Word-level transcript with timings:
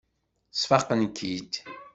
Sfaqent-k-id. 0.53 1.53